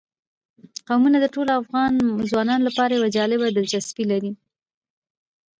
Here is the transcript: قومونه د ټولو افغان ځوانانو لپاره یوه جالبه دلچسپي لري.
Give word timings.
قومونه 0.87 1.17
د 1.21 1.25
ټولو 1.35 1.51
افغان 1.61 1.93
ځوانانو 2.29 2.67
لپاره 2.69 2.91
یوه 2.97 3.09
جالبه 3.15 3.47
دلچسپي 3.57 4.03
لري. 4.11 4.31